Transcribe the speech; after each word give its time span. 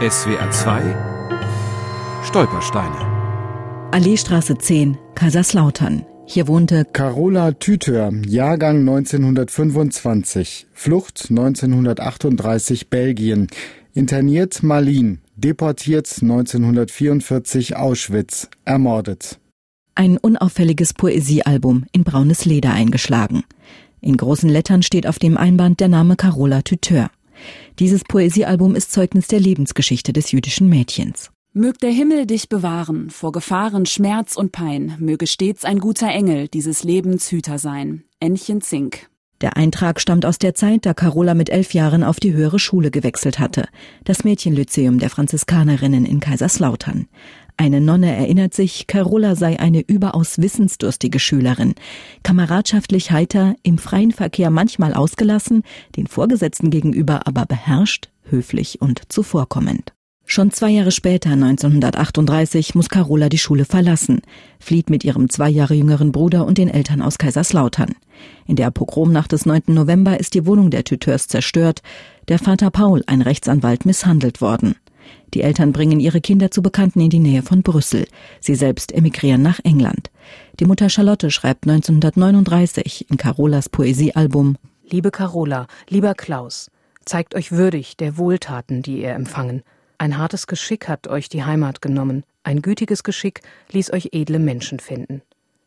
SWR 0.00 0.50
2 0.50 0.80
Stolpersteine 2.24 3.90
Alleestraße 3.92 4.56
10, 4.56 4.96
Kaiserslautern. 5.14 6.06
Hier 6.24 6.48
wohnte 6.48 6.86
Carola 6.86 7.52
Tütör, 7.52 8.10
Jahrgang 8.26 8.78
1925, 8.78 10.68
Flucht 10.72 11.26
1938 11.28 12.88
Belgien, 12.88 13.48
interniert 13.92 14.62
Malin, 14.62 15.18
deportiert 15.36 16.08
1944 16.22 17.76
Auschwitz, 17.76 18.48
ermordet. 18.64 19.38
Ein 19.94 20.16
unauffälliges 20.16 20.94
Poesiealbum 20.94 21.84
in 21.92 22.04
braunes 22.04 22.46
Leder 22.46 22.72
eingeschlagen. 22.72 23.44
In 24.00 24.16
großen 24.16 24.48
Lettern 24.48 24.82
steht 24.82 25.06
auf 25.06 25.18
dem 25.18 25.36
Einband 25.36 25.78
der 25.78 25.88
Name 25.88 26.16
Carola 26.16 26.62
Tütör. 26.62 27.10
Dieses 27.78 28.04
Poesiealbum 28.04 28.74
ist 28.74 28.92
Zeugnis 28.92 29.28
der 29.28 29.40
Lebensgeschichte 29.40 30.12
des 30.12 30.32
jüdischen 30.32 30.68
Mädchens. 30.68 31.30
Mög 31.52 31.78
der 31.80 31.90
Himmel 31.90 32.26
dich 32.26 32.48
bewahren 32.48 33.10
vor 33.10 33.32
Gefahren, 33.32 33.84
Schmerz 33.84 34.36
und 34.36 34.52
Pein. 34.52 34.94
Möge 35.00 35.26
stets 35.26 35.64
ein 35.64 35.80
guter 35.80 36.08
Engel 36.08 36.46
dieses 36.46 36.84
Lebens 36.84 37.30
Hüter 37.32 37.58
sein. 37.58 38.04
Ännchen 38.20 38.60
Zink. 38.60 39.09
Der 39.40 39.56
Eintrag 39.56 40.00
stammt 40.00 40.26
aus 40.26 40.38
der 40.38 40.54
Zeit, 40.54 40.84
da 40.84 40.92
Carola 40.92 41.34
mit 41.34 41.48
elf 41.48 41.72
Jahren 41.72 42.04
auf 42.04 42.20
die 42.20 42.34
höhere 42.34 42.58
Schule 42.58 42.90
gewechselt 42.90 43.38
hatte, 43.38 43.66
das 44.04 44.22
Mädchenlyzeum 44.22 44.98
der 44.98 45.08
Franziskanerinnen 45.08 46.04
in 46.04 46.20
Kaiserslautern. 46.20 47.08
Eine 47.56 47.80
Nonne 47.80 48.14
erinnert 48.14 48.54
sich, 48.54 48.86
Carola 48.86 49.36
sei 49.36 49.58
eine 49.58 49.80
überaus 49.80 50.38
wissensdurstige 50.38 51.18
Schülerin, 51.18 51.74
kameradschaftlich 52.22 53.10
heiter, 53.10 53.54
im 53.62 53.78
freien 53.78 54.12
Verkehr 54.12 54.50
manchmal 54.50 54.94
ausgelassen, 54.94 55.62
den 55.96 56.06
Vorgesetzten 56.06 56.70
gegenüber 56.70 57.26
aber 57.26 57.46
beherrscht, 57.46 58.08
höflich 58.24 58.80
und 58.80 59.12
zuvorkommend. 59.12 59.92
Schon 60.32 60.52
zwei 60.52 60.70
Jahre 60.70 60.92
später, 60.92 61.30
1938, 61.30 62.76
muss 62.76 62.88
Carola 62.88 63.28
die 63.28 63.36
Schule 63.36 63.64
verlassen, 63.64 64.22
flieht 64.60 64.88
mit 64.88 65.02
ihrem 65.02 65.28
zwei 65.28 65.48
Jahre 65.48 65.74
jüngeren 65.74 66.12
Bruder 66.12 66.46
und 66.46 66.56
den 66.56 66.68
Eltern 66.68 67.02
aus 67.02 67.18
Kaiserslautern. 67.18 67.96
In 68.46 68.54
der 68.54 68.70
Pogromnacht 68.70 69.32
des 69.32 69.44
9. 69.44 69.62
November 69.66 70.20
ist 70.20 70.34
die 70.34 70.46
Wohnung 70.46 70.70
der 70.70 70.84
Tuteurs 70.84 71.26
zerstört, 71.26 71.82
der 72.28 72.38
Vater 72.38 72.70
Paul, 72.70 73.02
ein 73.08 73.22
Rechtsanwalt, 73.22 73.86
misshandelt 73.86 74.40
worden. 74.40 74.76
Die 75.34 75.42
Eltern 75.42 75.72
bringen 75.72 75.98
ihre 75.98 76.20
Kinder 76.20 76.52
zu 76.52 76.62
Bekannten 76.62 77.00
in 77.00 77.10
die 77.10 77.18
Nähe 77.18 77.42
von 77.42 77.64
Brüssel. 77.64 78.06
Sie 78.38 78.54
selbst 78.54 78.92
emigrieren 78.94 79.42
nach 79.42 79.58
England. 79.64 80.12
Die 80.60 80.64
Mutter 80.64 80.90
Charlotte 80.90 81.32
schreibt 81.32 81.66
1939 81.66 83.10
in 83.10 83.16
Carolas 83.16 83.68
Poesiealbum 83.68 84.58
Liebe 84.88 85.10
Carola, 85.10 85.66
lieber 85.88 86.14
Klaus, 86.14 86.70
zeigt 87.04 87.34
euch 87.34 87.50
würdig 87.50 87.96
der 87.96 88.16
Wohltaten, 88.16 88.82
die 88.82 89.02
ihr 89.02 89.10
empfangen. 89.10 89.64
Ein 90.00 90.16
hartes 90.16 90.46
Geschick 90.46 90.88
hat 90.88 91.08
euch 91.08 91.28
die 91.28 91.44
Heimat 91.44 91.82
genommen, 91.82 92.24
ein 92.42 92.62
gütiges 92.62 93.02
Geschick 93.04 93.42
ließ 93.70 93.92
euch 93.92 94.08
edle 94.12 94.38
Menschen 94.38 94.80
finden. 94.80 95.20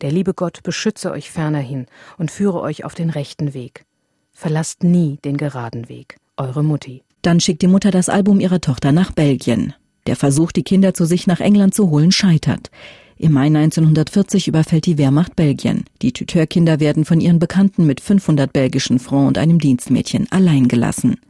Der 0.00 0.10
liebe 0.10 0.34
Gott 0.34 0.64
beschütze 0.64 1.12
euch 1.12 1.30
fernerhin 1.30 1.86
und 2.18 2.32
führe 2.32 2.60
euch 2.60 2.84
auf 2.84 2.96
den 2.96 3.10
rechten 3.10 3.54
Weg. 3.54 3.84
Verlasst 4.32 4.82
nie 4.82 5.20
den 5.24 5.36
geraden 5.36 5.88
Weg. 5.88 6.16
Eure 6.36 6.64
Mutti. 6.64 7.04
Dann 7.22 7.38
schickt 7.38 7.62
die 7.62 7.68
Mutter 7.68 7.92
das 7.92 8.08
Album 8.08 8.40
ihrer 8.40 8.60
Tochter 8.60 8.90
nach 8.90 9.12
Belgien. 9.12 9.74
Der 10.08 10.16
Versuch, 10.16 10.50
die 10.50 10.64
Kinder 10.64 10.92
zu 10.92 11.04
sich 11.04 11.28
nach 11.28 11.38
England 11.38 11.76
zu 11.76 11.90
holen, 11.90 12.10
scheitert. 12.10 12.72
Im 13.18 13.30
Mai 13.30 13.46
1940 13.46 14.48
überfällt 14.48 14.86
die 14.86 14.98
Wehrmacht 14.98 15.36
Belgien. 15.36 15.84
Die 16.02 16.12
Tuteurkinder 16.12 16.80
werden 16.80 17.04
von 17.04 17.20
ihren 17.20 17.38
Bekannten 17.38 17.86
mit 17.86 18.00
500 18.00 18.52
belgischen 18.52 18.98
Francs 18.98 19.28
und 19.28 19.38
einem 19.38 19.60
Dienstmädchen 19.60 20.26
allein 20.32 20.66
gelassen. 20.66 21.20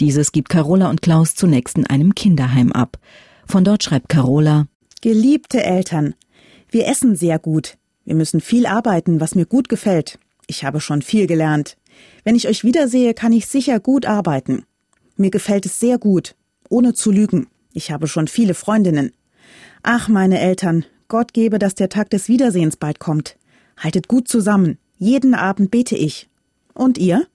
Dieses 0.00 0.32
gibt 0.32 0.48
Carola 0.48 0.90
und 0.90 1.02
Klaus 1.02 1.34
zunächst 1.34 1.78
in 1.78 1.86
einem 1.86 2.14
Kinderheim 2.14 2.72
ab. 2.72 2.98
Von 3.46 3.64
dort 3.64 3.82
schreibt 3.82 4.08
Carola 4.08 4.66
Geliebte 5.00 5.62
Eltern, 5.62 6.14
wir 6.70 6.88
essen 6.88 7.14
sehr 7.14 7.38
gut. 7.38 7.76
Wir 8.04 8.14
müssen 8.14 8.40
viel 8.40 8.66
arbeiten, 8.66 9.20
was 9.20 9.34
mir 9.34 9.46
gut 9.46 9.68
gefällt. 9.68 10.18
Ich 10.46 10.64
habe 10.64 10.80
schon 10.80 11.02
viel 11.02 11.26
gelernt. 11.26 11.76
Wenn 12.24 12.34
ich 12.34 12.48
euch 12.48 12.64
wiedersehe, 12.64 13.14
kann 13.14 13.32
ich 13.32 13.46
sicher 13.46 13.80
gut 13.80 14.06
arbeiten. 14.06 14.64
Mir 15.16 15.30
gefällt 15.30 15.66
es 15.66 15.78
sehr 15.78 15.98
gut, 15.98 16.34
ohne 16.68 16.94
zu 16.94 17.12
lügen. 17.12 17.46
Ich 17.72 17.90
habe 17.90 18.08
schon 18.08 18.28
viele 18.28 18.54
Freundinnen. 18.54 19.12
Ach, 19.82 20.08
meine 20.08 20.40
Eltern, 20.40 20.84
Gott 21.08 21.32
gebe, 21.32 21.58
dass 21.58 21.74
der 21.74 21.88
Tag 21.88 22.10
des 22.10 22.28
Wiedersehens 22.28 22.76
bald 22.76 22.98
kommt. 22.98 23.36
Haltet 23.76 24.08
gut 24.08 24.26
zusammen. 24.26 24.78
Jeden 24.98 25.34
Abend 25.34 25.70
bete 25.70 25.96
ich. 25.96 26.28
Und 26.72 26.98
ihr? 26.98 27.26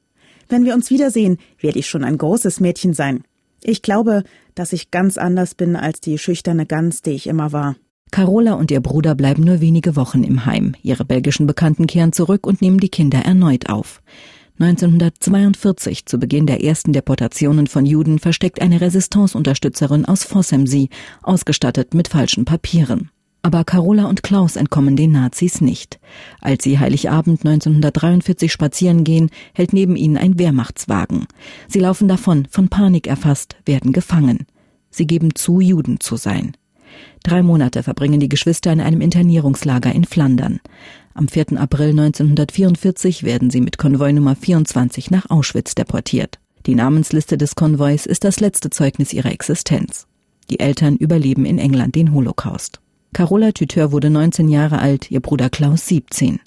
Wenn 0.49 0.65
wir 0.65 0.73
uns 0.73 0.89
wiedersehen, 0.89 1.37
werde 1.59 1.79
ich 1.79 1.87
schon 1.87 2.03
ein 2.03 2.17
großes 2.17 2.59
Mädchen 2.59 2.93
sein. 2.93 3.23
Ich 3.61 3.81
glaube, 3.81 4.23
dass 4.55 4.73
ich 4.73 4.91
ganz 4.91 5.17
anders 5.17 5.53
bin 5.55 5.75
als 5.75 6.01
die 6.01 6.17
schüchterne 6.17 6.65
Gans, 6.65 7.01
die 7.01 7.11
ich 7.11 7.27
immer 7.27 7.51
war. 7.51 7.75
Carola 8.11 8.53
und 8.53 8.71
ihr 8.71 8.81
Bruder 8.81 9.13
bleiben 9.13 9.43
nur 9.43 9.61
wenige 9.61 9.95
Wochen 9.95 10.23
im 10.23 10.45
Heim. 10.45 10.73
Ihre 10.81 11.05
belgischen 11.05 11.45
Bekannten 11.45 11.85
kehren 11.85 12.11
zurück 12.11 12.47
und 12.47 12.61
nehmen 12.61 12.79
die 12.79 12.89
Kinder 12.89 13.19
erneut 13.19 13.69
auf. 13.69 14.01
1942, 14.59 16.05
zu 16.05 16.17
Beginn 16.17 16.47
der 16.47 16.63
ersten 16.63 16.91
Deportationen 16.91 17.67
von 17.67 17.85
Juden, 17.85 18.19
versteckt 18.19 18.61
eine 18.61 18.81
Resistance-Unterstützerin 18.81 20.05
aus 20.05 20.23
Fossem 20.23 20.67
sie, 20.67 20.89
ausgestattet 21.21 21.93
mit 21.93 22.09
falschen 22.09 22.43
Papieren. 22.43 23.11
Aber 23.41 23.63
Carola 23.63 24.05
und 24.05 24.21
Klaus 24.21 24.57
entkommen 24.57 24.95
den 24.95 25.13
Nazis 25.13 25.61
nicht. 25.61 25.99
Als 26.41 26.63
sie 26.63 26.77
Heiligabend 26.77 27.45
1943 27.45 28.51
spazieren 28.51 29.03
gehen, 29.03 29.29
hält 29.53 29.71
neben 29.71 29.95
ihnen 29.95 30.17
ein 30.17 30.37
Wehrmachtswagen. 30.37 31.25
Sie 31.67 31.79
laufen 31.79 32.07
davon, 32.09 32.47
von 32.49 32.67
Panik 32.67 33.07
erfasst, 33.07 33.55
werden 33.65 33.93
gefangen. 33.93 34.45
Sie 34.89 35.07
geben 35.07 35.35
zu, 35.35 35.61
Juden 35.61 35.99
zu 35.99 36.17
sein. 36.17 36.53
Drei 37.23 37.41
Monate 37.43 37.83
verbringen 37.83 38.19
die 38.19 38.29
Geschwister 38.29 38.73
in 38.73 38.81
einem 38.81 39.01
Internierungslager 39.01 39.93
in 39.93 40.03
Flandern. 40.03 40.59
Am 41.13 41.27
4. 41.27 41.59
April 41.59 41.89
1944 41.89 43.23
werden 43.23 43.49
sie 43.49 43.61
mit 43.61 43.77
Konvoi 43.77 44.11
Nummer 44.11 44.35
24 44.35 45.11
nach 45.11 45.29
Auschwitz 45.29 45.75
deportiert. 45.75 46.39
Die 46.65 46.75
Namensliste 46.75 47.37
des 47.37 47.55
Konvois 47.55 48.05
ist 48.05 48.23
das 48.23 48.39
letzte 48.39 48.69
Zeugnis 48.69 49.13
ihrer 49.13 49.31
Existenz. 49.31 50.07
Die 50.49 50.59
Eltern 50.59 50.95
überleben 50.97 51.45
in 51.45 51.57
England 51.57 51.95
den 51.95 52.13
Holocaust. 52.13 52.81
Carola 53.13 53.51
Tütör 53.51 53.91
wurde 53.91 54.09
19 54.09 54.47
Jahre 54.49 54.79
alt, 54.79 55.09
ihr 55.11 55.19
Bruder 55.19 55.49
Klaus 55.49 55.87
17. 55.87 56.39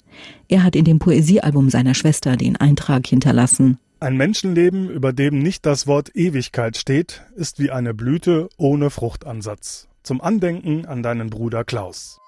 Er 0.47 0.63
hat 0.63 0.75
in 0.75 0.85
dem 0.85 0.99
Poesiealbum 0.99 1.69
seiner 1.69 1.93
Schwester 1.93 2.37
den 2.37 2.55
Eintrag 2.55 3.07
hinterlassen. 3.07 3.79
Ein 3.99 4.17
Menschenleben, 4.17 4.89
über 4.89 5.13
dem 5.13 5.39
nicht 5.39 5.65
das 5.65 5.87
Wort 5.87 6.15
Ewigkeit 6.15 6.77
steht, 6.77 7.23
ist 7.35 7.59
wie 7.59 7.71
eine 7.71 7.93
Blüte 7.93 8.49
ohne 8.57 8.89
Fruchtansatz. 8.89 9.87
Zum 10.03 10.19
Andenken 10.21 10.85
an 10.85 11.03
deinen 11.03 11.29
Bruder 11.29 11.63
Klaus. 11.63 12.19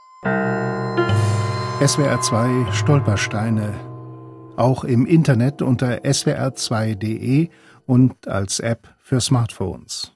SWR 1.86 2.22
2 2.22 2.72
Stolpersteine. 2.72 3.74
Auch 4.56 4.86
im 4.86 5.06
Internet 5.06 5.62
unter 5.62 6.06
swr2.de 6.06 7.50
und 7.86 8.28
als 8.28 8.62
App 8.62 8.96
für 9.02 9.20
Smartphones. 9.20 10.15